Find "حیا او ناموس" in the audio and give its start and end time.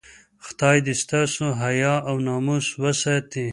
1.61-2.65